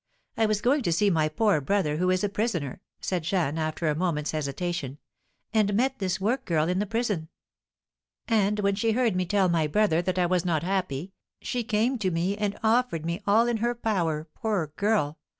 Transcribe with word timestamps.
I 0.35 0.47
was 0.47 0.61
going 0.61 0.81
to 0.81 0.91
see 0.91 1.11
my 1.11 1.29
poor 1.29 1.61
brother, 1.61 1.97
who 1.97 2.09
is 2.09 2.23
a 2.23 2.27
prisoner," 2.29 2.81
said 3.01 3.21
Jeanne, 3.21 3.59
after 3.59 3.87
a 3.87 3.93
moment's 3.93 4.31
hesitation, 4.31 4.97
"and 5.53 5.75
met 5.75 5.99
this 5.99 6.19
work 6.19 6.43
girl 6.45 6.67
in 6.67 6.79
the 6.79 6.87
prison; 6.87 7.29
and 8.27 8.61
when 8.61 8.73
she 8.73 8.93
heard 8.93 9.15
me 9.15 9.27
tell 9.27 9.47
my 9.47 9.67
brother 9.67 10.01
that 10.01 10.17
I 10.17 10.25
was 10.25 10.43
not 10.43 10.63
happy, 10.63 11.13
she 11.39 11.63
came 11.63 11.99
to 11.99 12.09
me 12.09 12.35
and 12.35 12.57
offered 12.63 13.05
me 13.05 13.21
all 13.27 13.45
in 13.47 13.57
her 13.57 13.75
power, 13.75 14.27
poor 14.33 14.73
girl! 14.75 15.19